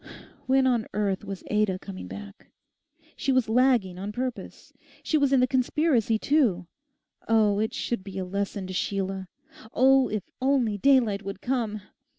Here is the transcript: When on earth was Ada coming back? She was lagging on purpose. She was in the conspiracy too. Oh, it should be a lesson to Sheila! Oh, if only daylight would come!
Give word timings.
When 0.47 0.65
on 0.65 0.87
earth 0.95 1.23
was 1.23 1.43
Ada 1.51 1.77
coming 1.77 2.07
back? 2.07 2.47
She 3.15 3.31
was 3.31 3.47
lagging 3.47 3.99
on 3.99 4.11
purpose. 4.11 4.73
She 5.03 5.15
was 5.15 5.31
in 5.31 5.41
the 5.41 5.45
conspiracy 5.47 6.17
too. 6.17 6.65
Oh, 7.27 7.59
it 7.59 7.71
should 7.75 8.03
be 8.03 8.17
a 8.17 8.25
lesson 8.25 8.65
to 8.65 8.73
Sheila! 8.73 9.27
Oh, 9.75 10.07
if 10.09 10.23
only 10.41 10.79
daylight 10.79 11.21
would 11.21 11.39
come! 11.39 11.83